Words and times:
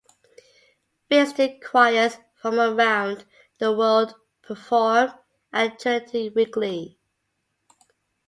Visiting 1.09 1.61
choirs 1.61 2.17
from 2.33 2.59
around 2.59 3.23
the 3.59 3.71
world 3.71 4.15
perform 4.41 5.11
at 5.53 5.77
Trinity 5.77 6.29
weekly. 6.31 6.97